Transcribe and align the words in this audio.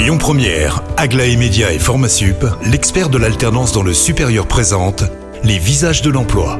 Lyon 0.00 0.16
Première, 0.16 0.82
Aglaé 0.96 1.36
Média 1.36 1.74
et 1.74 1.78
Formasup, 1.78 2.46
l'expert 2.64 3.10
de 3.10 3.18
l'alternance 3.18 3.72
dans 3.72 3.82
le 3.82 3.92
supérieur 3.92 4.46
présente 4.46 5.04
les 5.44 5.58
visages 5.58 6.00
de 6.00 6.08
l'emploi. 6.08 6.58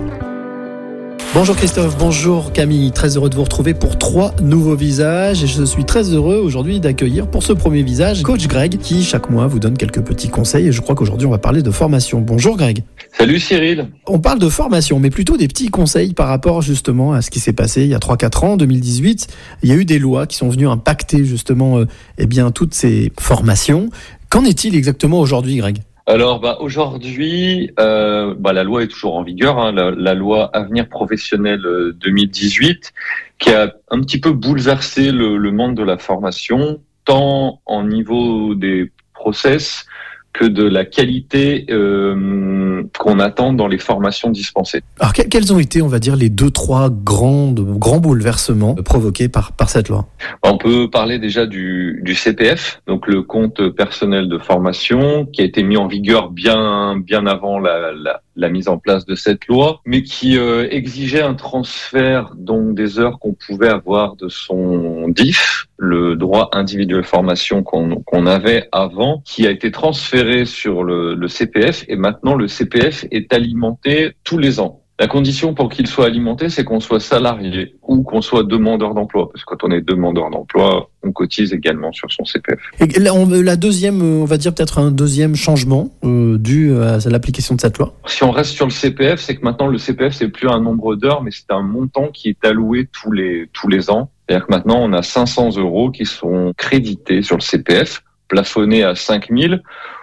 Bonjour 1.32 1.54
Christophe, 1.54 1.96
bonjour 1.96 2.52
Camille, 2.52 2.90
très 2.90 3.16
heureux 3.16 3.30
de 3.30 3.36
vous 3.36 3.44
retrouver 3.44 3.72
pour 3.72 3.96
trois 3.96 4.34
nouveaux 4.42 4.74
visages 4.74 5.44
et 5.44 5.46
je 5.46 5.62
suis 5.62 5.84
très 5.84 6.12
heureux 6.12 6.38
aujourd'hui 6.38 6.80
d'accueillir 6.80 7.28
pour 7.28 7.44
ce 7.44 7.52
premier 7.52 7.84
visage 7.84 8.24
coach 8.24 8.48
Greg 8.48 8.78
qui 8.78 9.04
chaque 9.04 9.30
mois 9.30 9.46
vous 9.46 9.60
donne 9.60 9.76
quelques 9.76 10.02
petits 10.02 10.28
conseils 10.28 10.66
et 10.66 10.72
je 10.72 10.80
crois 10.80 10.96
qu'aujourd'hui 10.96 11.28
on 11.28 11.30
va 11.30 11.38
parler 11.38 11.62
de 11.62 11.70
formation. 11.70 12.20
Bonjour 12.20 12.56
Greg. 12.56 12.82
Salut 13.16 13.38
Cyril. 13.38 13.90
On 14.08 14.18
parle 14.18 14.40
de 14.40 14.48
formation 14.48 14.98
mais 14.98 15.10
plutôt 15.10 15.36
des 15.36 15.46
petits 15.46 15.68
conseils 15.68 16.14
par 16.14 16.26
rapport 16.26 16.62
justement 16.62 17.12
à 17.12 17.22
ce 17.22 17.30
qui 17.30 17.38
s'est 17.38 17.52
passé 17.52 17.82
il 17.82 17.88
y 17.88 17.94
a 17.94 17.98
3-4 17.98 18.44
ans, 18.44 18.52
en 18.54 18.56
2018. 18.56 19.28
Il 19.62 19.68
y 19.68 19.72
a 19.72 19.76
eu 19.76 19.84
des 19.84 20.00
lois 20.00 20.26
qui 20.26 20.36
sont 20.36 20.48
venues 20.48 20.68
impacter 20.68 21.24
justement 21.24 21.78
euh, 21.78 21.86
eh 22.18 22.26
bien, 22.26 22.50
toutes 22.50 22.74
ces 22.74 23.12
formations. 23.20 23.88
Qu'en 24.30 24.44
est-il 24.44 24.74
exactement 24.74 25.20
aujourd'hui 25.20 25.56
Greg? 25.58 25.78
Alors 26.10 26.40
bah, 26.40 26.56
aujourd'hui, 26.58 27.72
euh, 27.78 28.34
bah, 28.36 28.52
la 28.52 28.64
loi 28.64 28.82
est 28.82 28.88
toujours 28.88 29.14
en 29.14 29.22
vigueur, 29.22 29.58
hein, 29.58 29.70
la, 29.72 30.14
loi 30.14 30.50
Avenir 30.52 30.88
professionnel 30.88 31.62
2018, 32.00 32.68
euh, 32.68 33.00
qui 33.38 33.50
a 33.50 33.72
un 33.90 34.00
petit 34.00 34.18
peu 34.18 34.32
bouleversé 34.32 35.12
le, 35.12 35.36
le 35.36 35.52
monde 35.52 35.76
de 35.76 35.84
la 35.84 35.98
formation, 35.98 36.80
tant 37.04 37.60
en 37.64 37.84
niveau 37.84 38.56
des 38.56 38.90
process 39.14 39.86
que 40.32 40.44
de 40.44 40.64
la 40.64 40.84
qualité 40.84 41.66
euh, 41.70 42.82
qu'on 42.98 43.18
attend 43.18 43.52
dans 43.52 43.66
les 43.66 43.78
formations 43.78 44.30
dispensées. 44.30 44.82
Alors 44.98 45.12
quels 45.12 45.52
ont 45.52 45.58
été, 45.58 45.82
on 45.82 45.88
va 45.88 45.98
dire, 45.98 46.16
les 46.16 46.30
deux 46.30 46.50
trois 46.50 46.88
grands 46.90 47.52
grands 47.52 47.98
bouleversements 47.98 48.74
provoqués 48.74 49.28
par 49.28 49.52
par 49.52 49.70
cette 49.70 49.88
loi? 49.88 50.06
On 50.42 50.56
peut 50.56 50.88
parler 50.88 51.18
déjà 51.18 51.46
du, 51.46 52.00
du 52.04 52.14
CPF, 52.14 52.80
donc 52.86 53.06
le 53.06 53.22
compte 53.22 53.70
personnel 53.70 54.28
de 54.28 54.38
formation, 54.38 55.26
qui 55.26 55.42
a 55.42 55.44
été 55.44 55.62
mis 55.62 55.76
en 55.76 55.88
vigueur 55.88 56.30
bien 56.30 56.96
bien 56.96 57.26
avant 57.26 57.58
la, 57.58 57.92
la, 57.92 58.22
la 58.36 58.48
mise 58.48 58.68
en 58.68 58.78
place 58.78 59.04
de 59.04 59.14
cette 59.14 59.46
loi, 59.46 59.80
mais 59.84 60.02
qui 60.02 60.38
euh, 60.38 60.68
exigeait 60.70 61.22
un 61.22 61.34
transfert 61.34 62.34
donc 62.36 62.74
des 62.74 62.98
heures 62.98 63.18
qu'on 63.18 63.34
pouvait 63.34 63.68
avoir 63.68 64.16
de 64.16 64.28
son 64.28 65.08
DIF, 65.08 65.66
le 65.76 66.16
droit 66.16 66.48
individuel 66.52 67.04
formation 67.04 67.62
qu'on 67.62 68.26
avait 68.26 68.68
avant, 68.72 69.22
qui 69.24 69.46
a 69.46 69.50
été 69.50 69.70
transféré 69.70 70.44
sur 70.44 70.84
le, 70.84 71.14
le 71.14 71.28
CPF 71.28 71.84
et 71.88 71.96
maintenant 71.96 72.34
le 72.34 72.48
CPF 72.48 73.06
est 73.10 73.32
alimenté 73.32 74.12
tous 74.24 74.38
les 74.38 74.60
ans. 74.60 74.82
La 75.00 75.06
condition 75.06 75.54
pour 75.54 75.70
qu'il 75.70 75.86
soit 75.86 76.04
alimenté, 76.04 76.50
c'est 76.50 76.62
qu'on 76.62 76.78
soit 76.78 77.00
salarié 77.00 77.74
ou 77.88 78.02
qu'on 78.02 78.20
soit 78.20 78.42
demandeur 78.42 78.92
d'emploi. 78.92 79.30
Parce 79.32 79.46
que 79.46 79.54
quand 79.54 79.66
on 79.66 79.70
est 79.70 79.80
demandeur 79.80 80.28
d'emploi, 80.28 80.90
on 81.02 81.10
cotise 81.10 81.54
également 81.54 81.90
sur 81.90 82.12
son 82.12 82.26
CPF. 82.26 82.60
Et 82.80 82.98
la 82.98 83.56
deuxième, 83.56 84.02
on 84.02 84.26
va 84.26 84.36
dire 84.36 84.54
peut-être 84.54 84.78
un 84.78 84.90
deuxième 84.90 85.36
changement 85.36 85.88
euh, 86.04 86.36
dû 86.36 86.74
à 86.76 86.98
l'application 87.08 87.54
de 87.54 87.62
cette 87.62 87.78
loi 87.78 87.94
Si 88.04 88.22
on 88.24 88.30
reste 88.30 88.50
sur 88.50 88.66
le 88.66 88.72
CPF, 88.72 89.20
c'est 89.20 89.36
que 89.36 89.42
maintenant 89.42 89.68
le 89.68 89.78
CPF, 89.78 90.12
c'est 90.12 90.28
plus 90.28 90.50
un 90.50 90.60
nombre 90.60 90.96
d'heures, 90.96 91.22
mais 91.22 91.30
c'est 91.30 91.50
un 91.50 91.62
montant 91.62 92.08
qui 92.08 92.28
est 92.28 92.44
alloué 92.44 92.86
tous 92.92 93.10
les, 93.10 93.48
tous 93.54 93.68
les 93.68 93.88
ans. 93.88 94.10
C'est-à-dire 94.28 94.48
que 94.48 94.52
maintenant, 94.52 94.82
on 94.82 94.92
a 94.92 95.00
500 95.00 95.56
euros 95.56 95.90
qui 95.90 96.04
sont 96.04 96.52
crédités 96.58 97.22
sur 97.22 97.36
le 97.36 97.42
CPF, 97.42 98.02
plafonnés 98.28 98.84
à 98.84 98.94
5000 98.94 99.62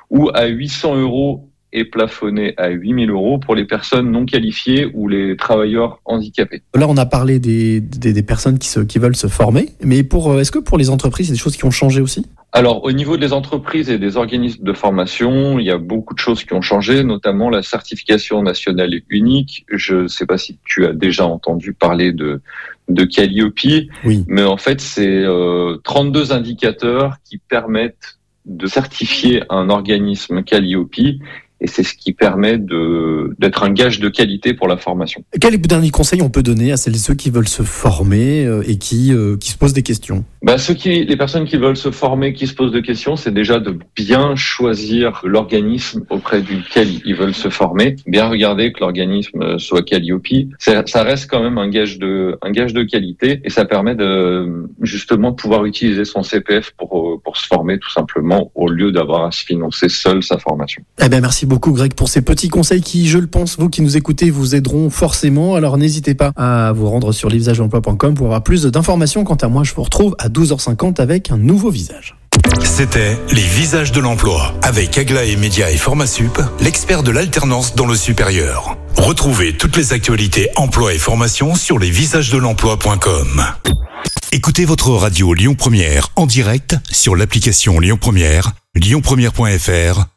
ou 0.10 0.32
à 0.34 0.48
800 0.48 0.96
euros 0.96 1.47
est 1.74 1.86
plafonné 1.86 2.54
à 2.58 2.70
8000 2.70 3.10
euros 3.10 3.40
pour 3.40 3.56
les 3.56 3.66
personnes 3.66 4.12
non 4.12 4.26
qualifiées 4.26 4.90
ou 4.94 5.08
les 5.08 5.36
travailleurs 5.36 6.00
handicapés. 6.06 6.62
Là, 6.74 6.88
on 6.90 6.98
a 6.98 7.06
parlé 7.06 7.40
des, 7.40 7.82
des, 7.82 8.24
personnes 8.24 8.58
qui, 8.58 8.68
se, 8.68 8.80
qui 8.80 9.00
veulent 9.00 9.16
se 9.16 9.28
former, 9.28 9.70
mais 9.82 10.04
pour 10.04 10.32
euh, 10.32 10.40
est-ce 10.40 10.52
que 10.52 10.60
pour 10.60 10.78
les 10.78 10.90
entreprises, 10.90 11.28
il 11.28 11.32
y 11.32 11.34
a 11.34 11.36
des 11.36 11.42
choses 11.42 11.58
qui 11.58 11.66
ont 11.66 11.72
changé 11.72 12.02
aussi? 12.02 12.26
Alors, 12.54 12.84
au 12.86 12.92
niveau 12.92 13.18
des 13.18 13.34
entreprises 13.34 13.90
et 13.90 14.00
des 14.00 14.16
organismes 14.16 14.64
de 14.64 14.74
formation, 14.74 15.60
il 15.60 15.66
y 15.66 15.72
a 15.72 15.78
beaucoup 15.78 16.14
de 16.14 16.20
choses 16.20 16.44
qui 16.44 16.54
ont 16.54 16.62
changé, 16.62 17.04
notamment 17.04 17.50
la 17.50 17.62
certification 17.62 18.42
nationale 18.42 19.02
unique. 19.10 19.66
Je 19.70 19.96
ne 19.96 20.08
sais 20.08 20.26
pas 20.26 20.38
si 20.38 20.58
tu 20.64 20.86
as 20.86 20.94
déjà 20.94 21.28
entendu 21.28 21.74
parler 21.74 22.14
de, 22.14 22.42
de 22.88 23.04
Calliope, 23.04 23.60
oui. 24.06 24.24
mais 24.28 24.44
en 24.44 24.58
fait, 24.58 24.80
c'est 24.80 25.06
euh, 25.06 25.78
32 25.84 26.32
indicateurs 26.32 27.18
qui 27.26 27.38
permettent 27.38 28.18
de 28.46 28.66
certifier 28.66 29.44
un 29.50 29.70
organisme 29.70 30.42
Calliope 30.42 30.96
et 31.60 31.68
c'est 31.68 31.84
ce 31.84 31.96
qui 31.96 32.14
permet 32.14 32.58
de 32.58 33.36
d'être 33.40 33.64
un 33.64 33.72
gage 33.72 34.00
de 34.00 34.10
qualité 34.10 34.54
pour 34.54 34.68
la 34.68 34.78
formation. 34.78 35.24
Quel 35.40 35.60
dernier 35.60 35.90
conseil 35.90 36.22
on 36.22 36.30
peut 36.30 36.44
donner 36.44 36.72
à 36.72 36.78
celles 36.78 36.96
et 36.96 37.00
ceux 37.00 37.16
qui 37.16 37.30
veulent 37.30 37.48
se 37.48 37.64
former 37.64 38.46
euh, 38.46 38.64
et 38.68 38.78
qui 38.78 39.14
euh, 39.14 39.38
qui 39.38 39.52
se 39.52 39.58
posent 39.58 39.74
des 39.74 39.84
questions? 39.84 40.24
Bah, 40.44 40.58
ceux 40.58 40.74
qui 40.74 41.04
les 41.04 41.18
personnes 41.18 41.46
qui 41.46 41.58
veulent 41.58 41.78
se 41.78 41.92
former, 41.92 42.34
qui 42.34 42.48
se 42.48 42.54
posent 42.54 42.72
des 42.72 42.82
questions, 42.82 43.16
c'est 43.16 43.34
déjà 43.34 43.60
de 43.60 43.78
bien 43.96 44.36
choisir 44.36 45.22
l'organisme 45.24 46.04
auprès 46.10 46.42
duquel 46.42 46.88
ils 47.06 47.16
veulent 47.16 47.34
se 47.34 47.50
former, 47.50 47.96
bien 48.06 48.28
regarder 48.28 48.72
que 48.72 48.80
l'organisme 48.82 49.58
soit 49.58 49.84
Calliope. 49.84 50.28
Ça 50.60 51.04
reste 51.04 51.30
quand 51.30 51.42
même 51.42 51.58
un 51.58 51.70
gage 51.70 51.98
de 51.98 52.38
un 52.42 52.52
gage 52.52 52.74
de 52.74 52.84
qualité 52.84 53.42
et 53.44 53.50
ça 53.50 53.66
permet 53.66 53.96
de 53.96 54.68
justement 54.82 55.34
pouvoir 55.34 55.66
utiliser 55.66 56.06
son 56.06 56.22
CPF 56.22 56.72
pour 56.78 57.22
pour 57.24 57.38
se 57.38 57.48
former 57.48 57.80
tout 57.80 57.90
simplement 57.90 58.52
au 58.56 58.70
lieu 58.70 58.92
d'avoir 58.92 59.26
à 59.26 59.32
se 59.32 59.44
financer 59.44 59.90
seul 59.90 60.22
sa 60.22 60.38
formation. 60.38 60.84
Eh 61.04 61.10
bien 61.10 61.22
merci 61.22 61.47
beaucoup 61.48 61.72
Greg 61.72 61.94
pour 61.94 62.10
ces 62.10 62.22
petits 62.22 62.50
conseils 62.50 62.82
qui, 62.82 63.08
je 63.08 63.18
le 63.18 63.28
pense, 63.28 63.58
vous 63.58 63.70
qui 63.70 63.82
nous 63.82 63.98
écoutez, 63.98 64.30
vous 64.30 64.56
aideront 64.56 64.90
forcément. 64.90 65.56
Alors 65.56 65.78
n'hésitez 65.78 66.14
pas 66.14 66.32
à 66.36 66.72
vous 66.74 66.90
rendre 66.90 67.12
sur 67.12 67.30
lesvisageemploi.com 67.30 68.14
pour 68.14 68.28
avoir 68.28 68.44
plus 68.44 68.66
d'informations. 68.66 69.24
Quant 69.24 69.36
à 69.36 69.48
moi, 69.48 69.64
je 69.64 69.74
vous 69.74 69.84
retrouve 69.84 70.16
à 70.20 70.30
12h50 70.30 71.02
avec 71.02 71.32
un 71.32 71.38
nouveau 71.38 71.70
visage. 71.70 72.16
C'était 72.64 73.18
Les 73.32 73.42
Visages 73.42 73.92
de 73.92 74.00
l'Emploi 74.00 74.54
avec 74.62 74.98
Aglaé 74.98 75.36
Média 75.36 75.72
et 75.72 75.78
Formasup, 75.78 76.40
l'expert 76.60 77.04
de 77.04 77.12
l'alternance 77.12 77.76
dans 77.76 77.88
le 77.88 77.96
supérieur. 77.96 78.78
Retrouvez 78.96 79.58
toutes 79.58 79.78
les 79.78 79.94
actualités 79.94 80.50
emploi 80.56 80.94
et 80.94 80.98
formation 80.98 81.56
sur 81.56 81.80
lesvisagesdelemploi.com. 81.80 83.44
Écoutez 84.32 84.66
votre 84.66 84.92
radio 84.92 85.34
Lyon 85.34 85.56
Première 85.56 86.10
en 86.16 86.26
direct 86.26 86.76
sur 86.92 87.16
l'application 87.16 87.80
Lyon 87.80 87.98
Première, 88.00 88.52
lyonpremière.fr 88.76 90.17